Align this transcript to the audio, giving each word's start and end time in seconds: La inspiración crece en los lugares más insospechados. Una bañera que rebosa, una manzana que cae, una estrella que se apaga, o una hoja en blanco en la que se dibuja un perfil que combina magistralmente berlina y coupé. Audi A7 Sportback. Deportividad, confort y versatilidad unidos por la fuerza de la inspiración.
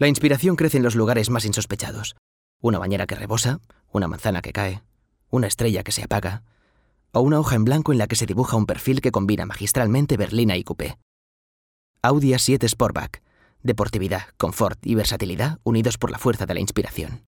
La 0.00 0.06
inspiración 0.06 0.54
crece 0.54 0.76
en 0.76 0.84
los 0.84 0.94
lugares 0.94 1.28
más 1.28 1.44
insospechados. 1.44 2.14
Una 2.60 2.78
bañera 2.78 3.08
que 3.08 3.16
rebosa, 3.16 3.58
una 3.90 4.06
manzana 4.06 4.42
que 4.42 4.52
cae, 4.52 4.84
una 5.28 5.48
estrella 5.48 5.82
que 5.82 5.90
se 5.90 6.04
apaga, 6.04 6.44
o 7.10 7.20
una 7.20 7.40
hoja 7.40 7.56
en 7.56 7.64
blanco 7.64 7.90
en 7.90 7.98
la 7.98 8.06
que 8.06 8.14
se 8.14 8.24
dibuja 8.24 8.56
un 8.56 8.66
perfil 8.66 9.00
que 9.00 9.10
combina 9.10 9.44
magistralmente 9.44 10.16
berlina 10.16 10.56
y 10.56 10.62
coupé. 10.62 10.98
Audi 12.00 12.30
A7 12.30 12.68
Sportback. 12.68 13.22
Deportividad, 13.64 14.28
confort 14.36 14.78
y 14.86 14.94
versatilidad 14.94 15.58
unidos 15.64 15.98
por 15.98 16.12
la 16.12 16.18
fuerza 16.18 16.46
de 16.46 16.54
la 16.54 16.60
inspiración. 16.60 17.16